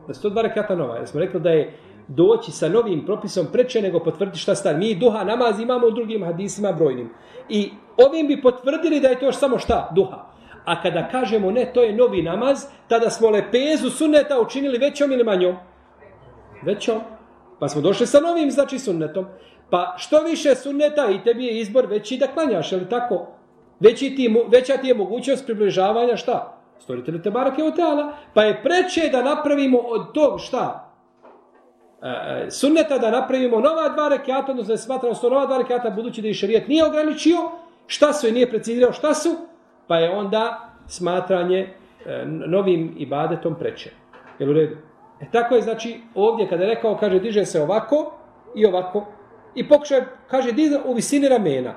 [0.06, 0.96] Da su to dva rekiata nova.
[0.96, 1.78] Jer smo rekli da je
[2.10, 4.76] doći sa novim propisom preče nego potvrditi šta star.
[4.76, 7.10] Mi duha namaz imamo u drugim hadisima brojnim.
[7.48, 9.90] I ovim bi potvrdili da je to još samo šta?
[9.94, 10.26] Duha.
[10.64, 15.24] A kada kažemo ne, to je novi namaz, tada smo lepezu sunneta učinili većom ili
[15.24, 15.56] manjom?
[16.62, 17.00] Većom.
[17.58, 19.26] Pa smo došli sa novim, znači sunnetom.
[19.70, 23.26] Pa što više sunneta i tebi je izbor veći da klanjaš, ali tako?
[23.80, 26.58] Veći ti, veća ti je mogućnost približavanja šta?
[26.78, 28.12] Storite li te barake od teala?
[28.34, 30.89] Pa je preče da napravimo od tog šta?
[32.02, 35.90] E, sunneta da napravimo nova dva rekiata, odnosno da se smatramo sto nova dva rekiata,
[35.90, 37.36] budući da i šarijet nije ograničio,
[37.86, 39.36] šta su i nije precizirao šta su,
[39.86, 41.74] pa je onda smatranje
[42.06, 43.90] e, novim ibadetom preče.
[44.38, 44.76] Jel u redu?
[45.20, 48.12] E tako je, znači, ovdje kada je rekao, kaže, diže se ovako
[48.54, 49.06] i ovako,
[49.54, 51.74] i pokušaj, kaže, diže u visini ramena.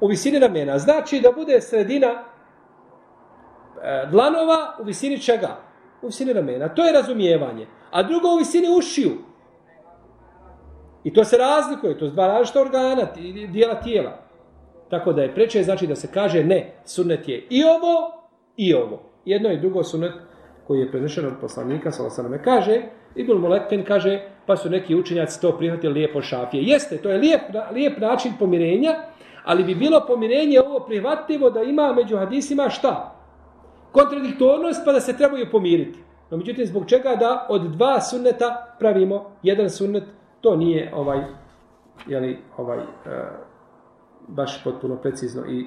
[0.00, 0.78] U visini ramena.
[0.78, 5.56] Znači da bude sredina e, dlanova u visini čega?
[6.04, 6.68] U visini ramena.
[6.68, 7.66] To je razumijevanje.
[7.90, 9.12] A drugo u visini ušiju.
[11.04, 13.06] I to se razlikuje, to je dva različita organa,
[13.48, 14.18] dijela tijela.
[14.90, 18.22] Tako da je preče, znači da se kaže ne, sunnet je i ovo,
[18.56, 19.02] i ovo.
[19.24, 20.12] Jedno i drugo sunnet
[20.66, 22.82] koji je prenešen od poslanika, salasaname, kaže,
[23.14, 26.62] Ibn Molekin kaže, pa su neki učenjaci to prihvatili lijepo šafije.
[26.62, 27.40] Jeste, to je lijep,
[27.72, 28.94] lijep način pomirenja,
[29.44, 33.23] ali bi bilo pomirenje ovo prihvatljivo da ima među hadisima šta?
[33.94, 35.98] Kontradiktornost pa da se trebaju pomiriti.
[36.30, 40.04] No međutim, zbog čega da od dva sunneta pravimo jedan sunnet,
[40.40, 41.24] to nije ovaj,
[42.06, 42.84] jeli, ovaj, uh,
[44.28, 45.66] baš potpuno precizno i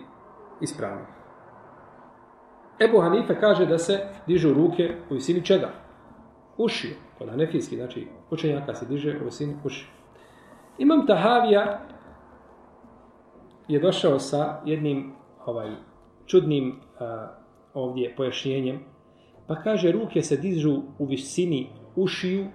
[0.61, 1.05] ispravno.
[2.79, 5.69] Ebu Hanife kaže da se dižu ruke u visini čega?
[6.57, 6.93] Ušiju.
[7.17, 9.55] Kod Hanefijski, znači učenjaka se diže u visini.
[10.77, 11.79] Imam Tahavija
[13.67, 15.13] je došao sa jednim
[15.45, 15.71] ovaj
[16.25, 17.46] čudnim uh,
[17.77, 18.79] ovdje pojašnjenjem.
[19.47, 22.47] Pa kaže, ruke se dižu u visini ušiju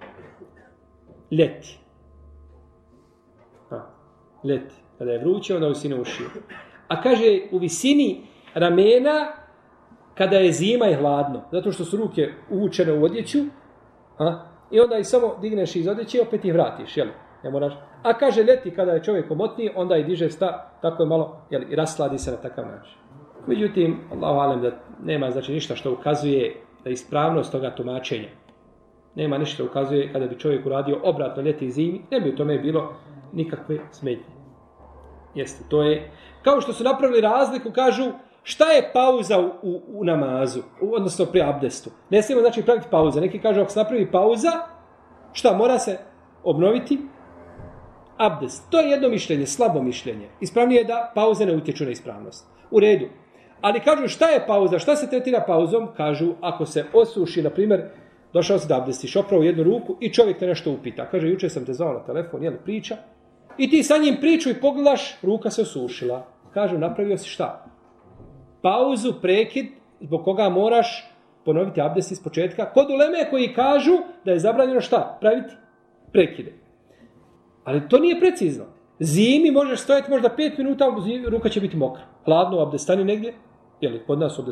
[1.31, 1.79] leti.
[3.71, 3.77] Pa,
[4.45, 4.75] leti.
[4.99, 6.29] Kada je vruće, onda u visini ušiju.
[6.89, 8.21] A kaže, u visini
[8.55, 9.33] ramena
[10.15, 11.43] kada je zima i hladno.
[11.53, 13.39] Zato što su ruke uvučene u odjeću.
[14.19, 16.97] A, I onda ih samo digneš iz odjeće i opet ih vratiš.
[16.97, 17.09] Jel?
[17.45, 17.73] Ne moraš.
[18.03, 21.63] A kaže, leti kada je čovjek omotniji, onda i diže sta, tako je malo, jel,
[21.73, 23.02] i rasladi se na takav način.
[23.47, 24.71] Međutim, Allah alem da
[25.05, 28.29] nema znači ništa što ukazuje da ispravnost toga tumačenja.
[29.15, 32.37] Nema ništa što ukazuje kada bi čovjek uradio obratno ljeti i zimi, ne bi u
[32.37, 32.95] tome bilo
[33.33, 34.35] nikakve smetnje.
[35.35, 36.11] Jeste, to je,
[36.43, 41.27] kao što su napravili razliku, kažu, šta je pauza u, u, u namazu, u, odnosno
[41.27, 41.91] pri abdestu.
[42.11, 43.21] Ne smijemo znači praviti pauza.
[43.21, 44.51] Neki kažu, ako se napravi pauza,
[45.33, 45.99] šta, mora se
[46.45, 46.99] obnoviti
[48.17, 48.71] abdest.
[48.71, 50.29] To je jedno mišljenje, slabo mišljenje.
[50.41, 52.47] Ispravnije je da pauze ne utječu na ispravnost.
[52.71, 53.07] U redu.
[53.63, 55.89] Ali kažu šta je pauza, šta se tretira pauzom?
[55.97, 57.83] Kažu ako se osuši, na primjer,
[58.33, 61.07] došao si da abdestiš, opravo jednu ruku i čovjek te nešto upita.
[61.11, 62.97] Kaže, juče sam te zvao na telefon, jel priča?
[63.59, 66.27] I ti sa njim priču i pogledaš, ruka se osušila.
[66.55, 67.67] Kažu, napravio si šta?
[68.63, 69.67] Pauzu, prekid,
[70.01, 71.13] zbog koga moraš
[71.45, 72.73] ponoviti abdest iz početka.
[72.73, 73.93] Kod uleme koji kažu
[74.25, 75.19] da je zabranjeno šta?
[75.21, 75.55] Praviti
[76.13, 76.53] prekide.
[77.65, 78.65] Ali to nije precizno.
[79.01, 80.85] Zimi možeš stojati možda 5 minuta,
[81.29, 82.03] ruka će biti mokra.
[82.25, 83.35] Hladno abdestani negdje,
[83.83, 84.45] jer kod nas u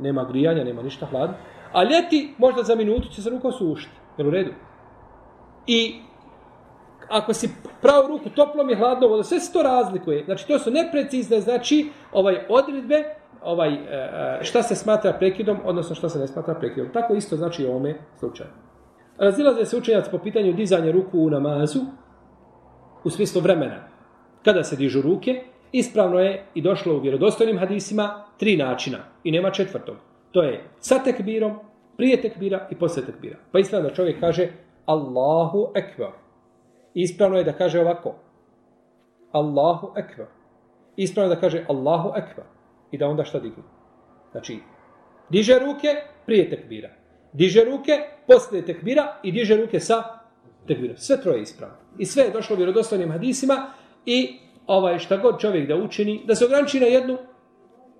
[0.00, 1.34] nema grijanja, nema ništa hladno.
[1.72, 3.94] A ljeti možda za minutu će se ruka osušiti.
[4.18, 4.50] Jel u redu?
[5.66, 5.94] I
[7.08, 7.50] ako si
[7.82, 10.24] pravo ruku toplom i hladno voda, sve se to razlikuje.
[10.24, 13.04] Znači to su neprecizne, znači ovaj odredbe,
[13.42, 16.88] ovaj, e, e, šta se smatra prekidom, odnosno šta se ne smatra prekidom.
[16.92, 18.50] Tako isto znači u ovome slučaju.
[19.18, 21.80] Razilaze se učenjac po pitanju dizanja ruku u namazu,
[23.04, 23.88] u smislu vremena.
[24.44, 29.50] Kada se dižu ruke, ispravno je i došlo u vjerodostojnim hadisima tri načina i nema
[29.50, 29.96] četvrtog.
[30.32, 31.58] To je sa tekbirom,
[31.96, 33.36] prije tekbira i posle tekbira.
[33.52, 34.48] Pa ispravno da čovjek kaže
[34.86, 36.12] Allahu ekvar.
[36.94, 38.14] Ispravno je da kaže ovako.
[39.32, 40.28] Allahu ekvar.
[40.96, 42.46] Ispravno je da kaže Allahu ekvar.
[42.90, 43.62] I da onda šta digne.
[44.32, 44.58] Znači,
[45.28, 45.88] diže ruke
[46.26, 46.90] prije tekbira.
[47.32, 47.92] Diže ruke
[48.26, 50.02] posle tekbira i diže ruke sa
[50.66, 50.96] tekbira.
[50.96, 51.76] Sve troje ispravno.
[51.98, 53.70] I sve je došlo vjerodostojnim hadisima
[54.06, 54.38] i
[54.76, 57.18] ovaj šta god čovjek da učini, da se ograniči na jednu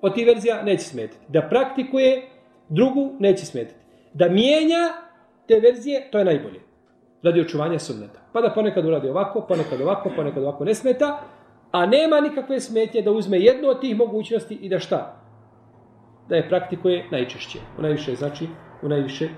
[0.03, 1.27] od tih verzija, neće smetiti.
[1.29, 2.29] Da praktikuje
[2.69, 3.81] drugu, neće smetiti.
[4.15, 4.93] Da mijenja
[5.49, 6.61] te verzije, to je najbolje.
[7.23, 8.21] Radi očuvanja sunneta.
[8.33, 11.21] Pa da ponekad uradi ovako, ponekad ovako, ponekad ovako ne smeta,
[11.73, 15.17] a nema nikakve smetje da uzme jednu od tih mogućnosti i da šta?
[16.29, 17.59] Da je praktikuje najčešće.
[17.79, 18.47] U najviše, znači,
[18.83, 19.29] u najviše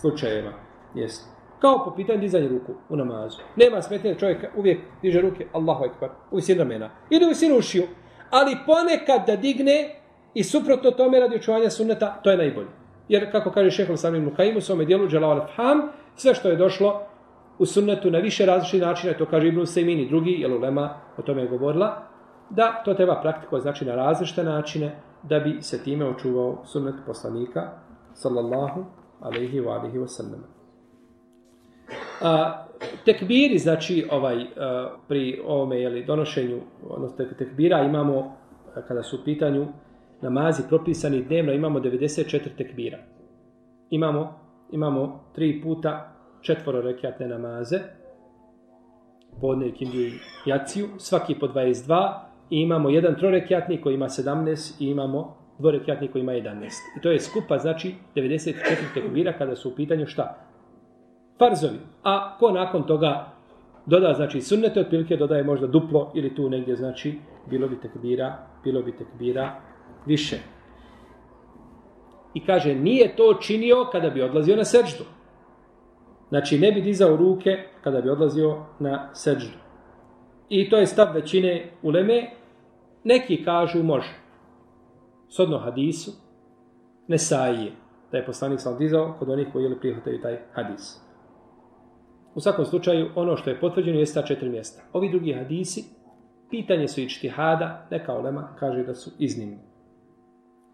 [0.00, 0.52] slučajeva.
[0.94, 1.39] Jesi.
[1.60, 3.38] Kao po pitanju dizanja ruku u namazu.
[3.56, 6.90] Nema smetnje čovjek uvijek diže ruke, Allahu ekbar, u visinu ramena.
[7.10, 7.82] Ide u visinu ušiju.
[8.30, 10.00] Ali ponekad da digne
[10.34, 12.68] i suprotno tome radi očuvanja sunneta, to je najbolje.
[13.08, 15.80] Jer, kako kaže šehr Samim Mukaim u svome dijelu, Jalal Fham,
[16.16, 17.02] sve što je došlo
[17.58, 21.22] u sunnetu na više različitih načina, to kaže Ibn Sejmin i drugi, jer Ulema o
[21.22, 22.02] tome je govorila,
[22.50, 27.70] da to treba praktikovati znači na različite načine, da bi se time očuvao sunnet poslanika,
[28.14, 28.84] sallallahu
[29.20, 30.59] alaihi wa alihi wa sallam.
[32.20, 32.66] A,
[33.04, 38.36] tekbiri, znači, ovaj, a, pri ovome jeli, donošenju, odnosno tekbira, imamo,
[38.74, 39.66] a, kada su u pitanju
[40.22, 42.98] namazi propisani dnevno, imamo 94 tekbira.
[43.90, 44.34] Imamo,
[44.72, 47.78] imamo tri puta četvoro rekiatne namaze,
[49.40, 50.10] podne i kindiju
[50.46, 56.22] jaciju, svaki po 22, i imamo jedan trorekjatnik koji ima 17 i imamo dvorekjatnik koji
[56.22, 56.68] ima 11.
[56.98, 58.54] I to je skupa, znači, 94
[58.94, 60.49] tekbira kada su u pitanju šta?
[61.40, 61.78] Farzovi.
[62.02, 63.32] A ko nakon toga
[63.86, 67.18] doda, znači, sunnete, otprilike dodaje možda duplo ili tu negdje, znači,
[67.50, 69.60] bilo bi tekbira, bilo bi tekbira
[70.06, 70.36] više.
[72.34, 75.04] I kaže, nije to činio kada bi odlazio na seđdu.
[76.28, 77.50] Znači, ne bi dizao ruke
[77.84, 79.58] kada bi odlazio na seđdu.
[80.48, 82.30] I to je stav većine uleme.
[83.04, 84.14] Neki kažu može.
[85.28, 86.10] Sodno hadisu,
[87.08, 87.72] ne sajije.
[88.12, 91.09] Da je poslanik sam dizao kod onih koji prihvataju taj hadis.
[92.34, 94.82] U svakom slučaju, ono što je potvrđeno je ta četiri mjesta.
[94.92, 95.84] Ovi drugi hadisi,
[96.50, 99.58] pitanje su i čtihada, neka ulema kaže da su iznimni.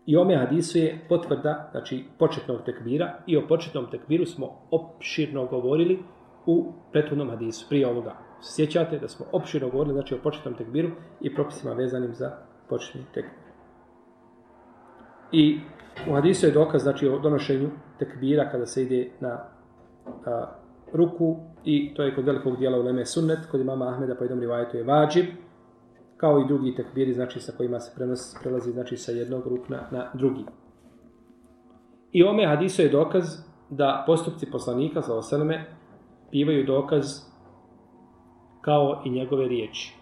[0.07, 5.99] I ome hadisu je potvrda, znači početnog tekbira i o početnom tekbiru smo opširno govorili
[6.47, 8.17] u prethodnom hadisu, prije ovoga.
[8.43, 10.91] Sjećate da smo opširno govorili znači, o početnom tekbiru
[11.21, 12.31] i propisima vezanim za
[12.69, 13.47] početni tekbir.
[15.33, 15.61] I
[16.11, 19.45] u hadisu je dokaz znači, o donošenju tekbira kada se ide na
[20.27, 20.47] a,
[20.93, 24.41] ruku i to je kod velikog dijela u Leme Sunnet, kod imama Ahmeda po jednom
[24.41, 25.27] rivajetu je vađib,
[26.17, 30.11] kao i drugi tekbiri, znači sa kojima se prenos, prelazi znači sa jednog rukna na
[30.15, 30.45] drugi.
[32.13, 33.25] I ome hadiso je dokaz
[33.71, 35.65] da postupci poslanika, za osaleme,
[36.31, 37.07] bivaju dokaz
[38.61, 39.97] kao i njegove riječi.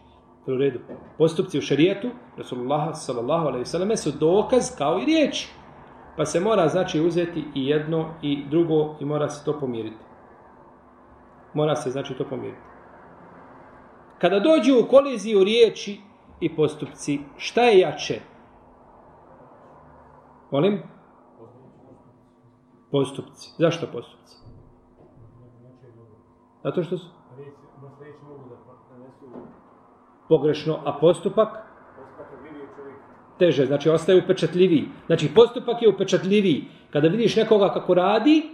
[0.46, 0.78] U redu.
[1.18, 5.48] Postupci u šarijetu, Rasulullah sallallahu alaihi sallam, su dokaz kao i riječi.
[6.16, 9.96] Pa se mora znači uzeti i jedno i drugo i mora se to pomiriti.
[11.54, 12.60] Mora se znači to pomiriti.
[14.18, 16.00] Kada dođu u koliziju riječi
[16.40, 18.20] i postupci, šta je jače?
[20.50, 20.82] Molim?
[22.90, 23.50] Postupci.
[23.58, 24.36] Zašto postupci?
[26.62, 27.06] Zato što su
[30.28, 31.48] pogrešno, a postupak
[33.38, 34.88] teže, znači ostaje upečatljiviji.
[35.06, 36.64] Znači postupak je upečatljiviji.
[36.90, 38.53] Kada vidiš nekoga kako radi,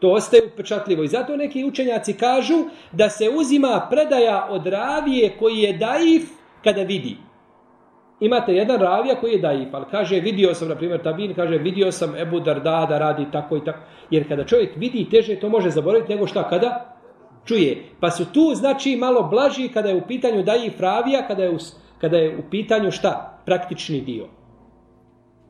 [0.00, 1.02] to ostaje upečatljivo.
[1.02, 2.54] I zato neki učenjaci kažu
[2.92, 6.22] da se uzima predaja od ravije koji je daif
[6.64, 7.16] kada vidi.
[8.20, 11.92] Imate jedan ravija koji je daif, ali kaže vidio sam, na primjer, Tabin, kaže vidio
[11.92, 13.78] sam Ebu Darda da radi tako i tako.
[14.10, 16.94] Jer kada čovjek vidi teže, to može zaboraviti nego šta kada?
[17.44, 17.84] čuje.
[18.00, 21.58] Pa su tu znači malo blaži kada je u pitanju daji fravija, kada je u,
[22.00, 23.42] kada je u pitanju šta?
[23.46, 24.26] Praktični dio.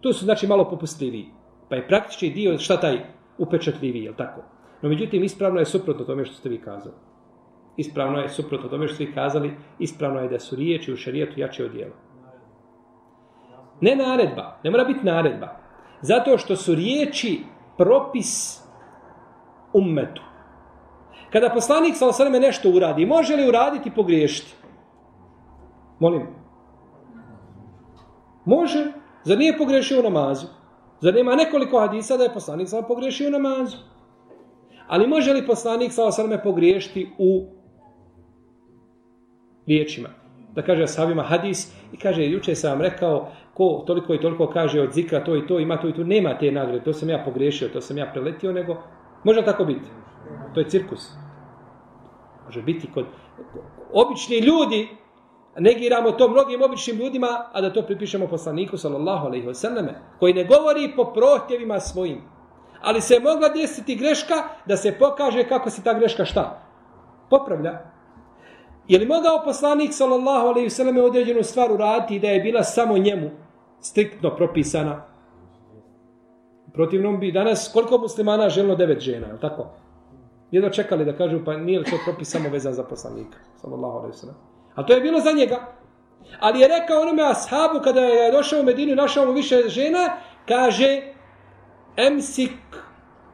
[0.01, 1.27] Tu su znači malo popustljiviji.
[1.69, 2.99] Pa je praktični dio šta taj
[3.39, 4.41] upečatljiviji, je tako?
[4.83, 6.95] No međutim, ispravno je suprotno tome što ste vi kazali.
[7.77, 11.41] Ispravno je suprotno tome što ste vi kazali, ispravno je da su riječi u šarijetu
[11.41, 11.95] jače od dijela.
[13.81, 15.49] Ne naredba, ne mora biti naredba.
[16.01, 17.41] Zato što su riječi
[17.77, 18.61] propis
[19.73, 20.23] ummetu.
[21.33, 24.55] Kada poslanik sa osrme nešto uradi, može li uraditi i pogriješiti?
[25.99, 26.27] Molim.
[28.45, 28.93] Može.
[29.25, 30.47] Zar nije pogrešio u namazu?
[31.05, 33.77] Zar nema nekoliko hadisa da je poslanik sa pogrešio u namazu?
[34.87, 37.47] Ali može li poslanik sa osrme pogriješiti u
[39.67, 40.09] riječima?
[40.55, 44.81] Da kaže sahabima hadis i kaže, juče sam vam rekao, ko toliko i toliko kaže
[44.81, 47.23] od zikra to i to, ima to i to, nema te nagrade, to sam ja
[47.25, 48.77] pogrešio, to sam ja preletio, nego
[49.25, 49.89] može tako biti.
[50.55, 51.11] To je cirkus.
[52.45, 53.05] Može biti kod
[53.93, 54.89] obični ljudi,
[55.59, 59.89] negiramo to mnogim običnim ljudima, a da to pripišemo poslaniku, sallallahu alaihi wasallam,
[60.19, 62.23] koji ne govori po prohtjevima svojim.
[62.81, 64.35] Ali se mogla desiti greška
[64.67, 66.63] da se pokaže kako se ta greška šta?
[67.31, 67.79] Popravlja.
[68.89, 73.31] Je li mogao poslanik, sallallahu alaihi wasallam, određenu stvar uraditi da je bila samo njemu
[73.81, 75.03] striktno propisana?
[76.73, 79.67] Protivnom bi danas, koliko muslimana želno devet žena, je tako?
[80.55, 84.17] jedno čekali da kažu, pa nije li to propis samo vezan za poslanika, sallallahu alaihi
[84.17, 84.37] sallam.
[84.75, 85.75] A to je bilo za njega.
[86.41, 90.17] Ali je rekao onome ashabu, kada je došao u Medinu i našao mu više žena,
[90.49, 91.03] kaže,
[91.97, 92.51] emsik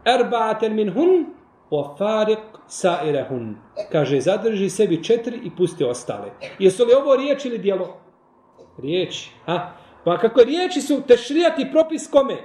[0.05, 1.27] erba'aten min hun,
[1.71, 3.57] o farik sairehun.
[3.93, 6.31] Kaže, zadrži sebi četiri i pusti ostale.
[6.59, 7.97] Jesu li ovo riječ ili dijelo?
[8.83, 9.29] Riječ.
[9.47, 9.73] Ha?
[10.05, 12.37] Pa kako riječi su tešrijati propis kome?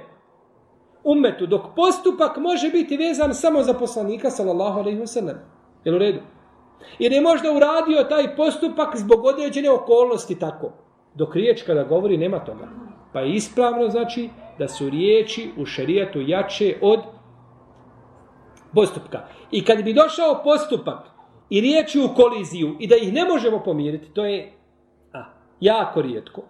[1.06, 5.36] ummetu, dok postupak može biti vezan samo za poslanika, sallallahu alaihi wa sallam.
[5.84, 6.20] Je u redu?
[6.98, 10.72] Jer je možda uradio taj postupak zbog određene okolnosti tako.
[11.14, 12.68] Dok riječ kada govori, nema toga.
[13.12, 17.00] Pa je ispravno znači da su riječi u šerijatu jače od
[18.74, 19.28] postupka.
[19.50, 21.06] I kad bi došao postupak
[21.50, 24.52] i riječi u koliziju i da ih ne možemo pomiriti, to je
[25.12, 25.24] a,
[25.60, 26.42] jako rijetko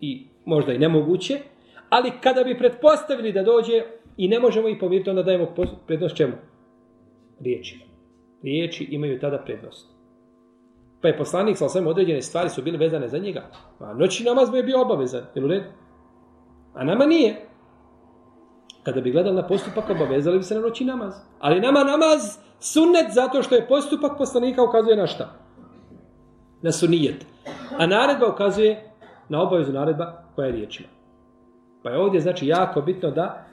[0.00, 1.40] i možda i nemoguće,
[1.90, 3.82] Ali kada bi pretpostavili da dođe
[4.16, 5.46] i ne možemo ih pomiriti, onda dajemo
[5.86, 6.32] prednost čemu?
[7.40, 7.89] Riječi.
[8.42, 9.86] Riječi imaju tada prednost.
[11.02, 13.42] Pa je poslanik sa osvijem određene stvari su bile vezane za njega.
[13.78, 15.22] A noći namaz mu je bio obavezan.
[15.34, 15.66] Jel u redu?
[16.74, 17.46] A nama nije.
[18.82, 21.14] Kada bi gledali na postupak, obavezali bi se na noći namaz.
[21.38, 25.32] Ali nama namaz sunnet zato što je postupak poslanika ukazuje na šta?
[26.62, 27.26] Na sunijet.
[27.78, 28.90] A naredba ukazuje
[29.28, 30.88] na obavezu naredba koja je riječima.
[31.82, 33.44] Pa je ovdje znači jako bitno da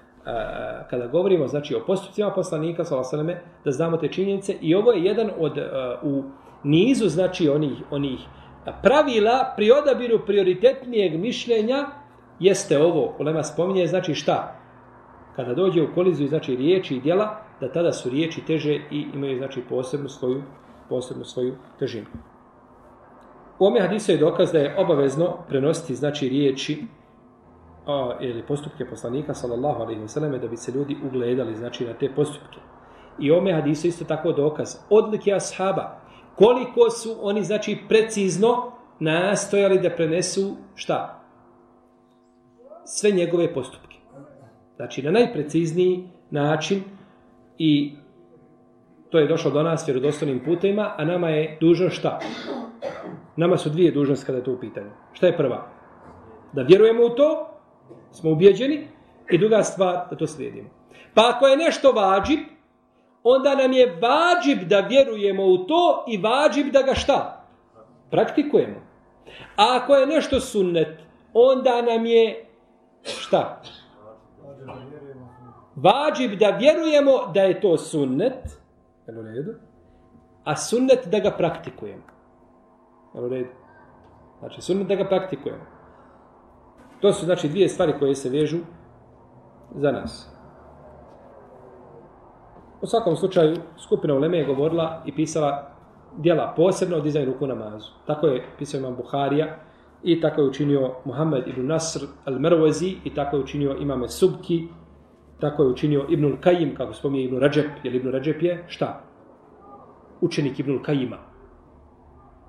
[0.89, 5.30] kada govorimo znači o postupcima poslanika sallallahu da znamo te činjenice i ovo je jedan
[5.39, 5.57] od
[6.03, 6.23] u
[6.63, 8.19] nizu znači onih onih
[8.84, 11.88] pravila pri odabiru prioritetnijeg mišljenja
[12.39, 14.55] jeste ovo, Ulema spominje, znači šta?
[15.36, 19.38] Kada dođe u koliziju, znači riječi i djela, da tada su riječi teže i imaju
[19.38, 20.43] znači posebnu svoju,
[20.89, 22.05] posebnu svoju težinu.
[23.59, 26.84] U ome hadisu je dokaz da je obavezno prenositi znači riječi
[27.88, 31.93] a, ili postupke poslanika sallallahu alejhi ve selleme da bi se ljudi ugledali znači na
[31.93, 32.59] te postupke.
[33.19, 35.99] I ome hadisu isto tako dokaz odlike ashaba
[36.35, 41.23] koliko su oni znači precizno nastojali da prenesu šta?
[42.85, 43.97] Sve njegove postupke.
[44.75, 46.83] Znači na najprecizniji način
[47.57, 47.95] i
[49.09, 52.19] to je došlo do nas vjerodostojnim putima, a nama je dužno šta?
[53.35, 54.89] Nama su dvije dužnosti kada je to u pitanju.
[55.13, 55.67] Šta je prva?
[56.53, 57.56] Da vjerujemo u to,
[58.11, 58.88] smo ubjeđeni,
[59.31, 60.69] i druga stvar, da to slijedimo.
[61.13, 62.39] Pa ako je nešto vađib,
[63.23, 67.45] onda nam je vađib da vjerujemo u to i vađib da ga šta?
[68.11, 68.75] Praktikujemo.
[69.55, 70.99] A ako je nešto sunnet,
[71.33, 72.45] onda nam je
[73.03, 73.61] šta?
[75.75, 78.59] Vađib da vjerujemo da je to sunnet,
[79.07, 79.11] u
[80.43, 82.03] a sunnet da ga praktikujemo.
[83.13, 83.49] u redu.
[84.39, 85.76] Znači, sunnet da ga praktikujemo.
[86.99, 88.57] To su, znači, dvije stvari koje se vežu
[89.75, 90.29] za nas.
[92.81, 95.77] U svakom slučaju, skupina Uleme je govorila i pisala
[96.17, 97.91] dijela posebno o dizajnu ruku namazu.
[98.05, 99.55] Tako je pisao imam Buharija
[100.03, 104.67] i tako je učinio Muhammed ibn Nasr al-Merwazi i tako je učinio imame Subki,
[105.39, 109.01] tako je učinio Ibnul Kajim, kako spominje Ibn Rajab, jer Ibn Rajab je šta?
[110.21, 111.17] Učenik Ibnul Kajima.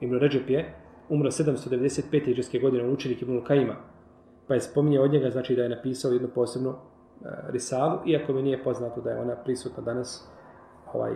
[0.00, 0.74] Ibn Rajab je
[1.08, 2.28] umro 795.
[2.30, 3.74] iđeske godine, on učenik Ibnul Kajima.
[4.48, 6.74] Pa je spominje od njega, znači da je napisao jednu posebnu
[7.24, 10.28] E, risalu, iako mi nije poznato da je ona prisutna danas
[10.92, 11.12] ovaj,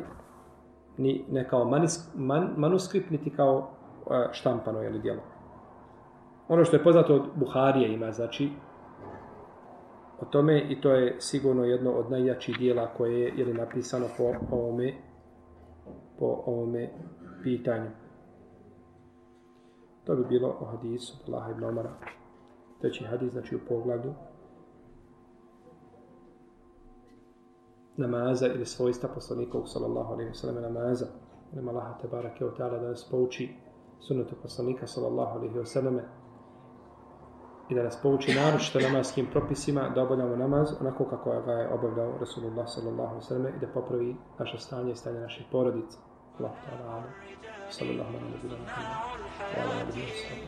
[0.99, 3.71] ni, ne kao manis, man, manuskript, niti kao
[4.11, 5.21] e, štampano ili djelo.
[6.49, 8.51] Ono što je poznato od Buharije ima, znači,
[10.21, 14.35] o tome i to je sigurno jedno od najjačih dijela koje je ili napisano po
[14.51, 14.95] ovome,
[16.19, 16.91] po ovome
[17.43, 17.91] pitanju.
[20.05, 21.91] To bi bilo o hadisu Allah ibn Omara.
[22.83, 24.15] Treći hadis, znači u pogledu
[27.97, 31.07] namaza ili svojstva poslanikovog sallallahu alaihi wa sallam namaza.
[31.53, 33.49] Nema Allaha te barake od da nas pouči
[34.01, 36.01] sunnetu poslanika sallallahu alaihi wa sallam
[37.71, 42.19] i da nas pouči naročito namaskim propisima da obavljamo namaz onako kako ga je obavljao
[42.21, 45.99] Rasulullah sallallahu alaihi i da popravi naše stanje i stanje naših porodica.
[46.39, 47.03] Allah ta'ala
[47.71, 50.43] sallallahu alaihi wa sallam.